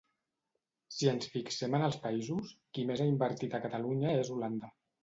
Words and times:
Si 0.95 1.09
ens 1.11 1.27
fixem 1.35 1.77
en 1.81 1.85
els 1.89 1.99
països, 2.09 2.57
qui 2.79 2.89
més 2.93 3.07
ha 3.07 3.11
invertit 3.15 3.59
a 3.61 3.65
Catalunya 3.69 4.21
és 4.25 4.35
Holanda. 4.39 4.79